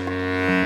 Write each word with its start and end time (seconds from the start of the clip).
Música 0.00 0.59